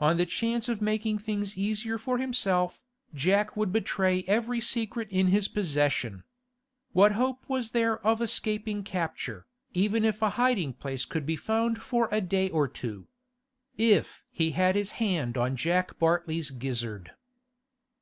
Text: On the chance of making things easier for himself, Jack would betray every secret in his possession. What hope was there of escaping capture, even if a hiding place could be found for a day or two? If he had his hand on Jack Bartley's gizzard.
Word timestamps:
On 0.00 0.16
the 0.16 0.24
chance 0.24 0.66
of 0.70 0.80
making 0.80 1.18
things 1.18 1.58
easier 1.58 1.98
for 1.98 2.16
himself, 2.16 2.80
Jack 3.12 3.54
would 3.54 3.70
betray 3.70 4.24
every 4.26 4.62
secret 4.62 5.08
in 5.10 5.26
his 5.26 5.46
possession. 5.46 6.24
What 6.92 7.12
hope 7.12 7.44
was 7.48 7.72
there 7.72 7.98
of 7.98 8.22
escaping 8.22 8.82
capture, 8.82 9.46
even 9.74 10.06
if 10.06 10.22
a 10.22 10.30
hiding 10.40 10.72
place 10.72 11.04
could 11.04 11.26
be 11.26 11.36
found 11.36 11.82
for 11.82 12.08
a 12.10 12.22
day 12.22 12.48
or 12.48 12.66
two? 12.66 13.08
If 13.76 14.24
he 14.30 14.52
had 14.52 14.74
his 14.74 14.92
hand 14.92 15.36
on 15.36 15.54
Jack 15.54 15.98
Bartley's 15.98 16.48
gizzard. 16.48 17.10